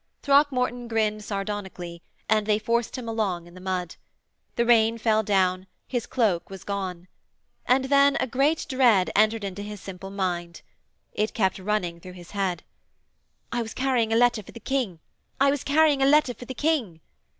[0.23, 3.97] Throckmorton grinned sardonically, and they forced him along in the mud.
[4.55, 7.07] The rain fell down; his cloak was gone.
[7.67, 10.63] And then a great dread entered into his simple mind.
[11.13, 12.63] It kept running through his head:
[13.51, 14.97] 'I was carrying a letter for the King
[15.39, 16.99] I was carrying a letter for the King!'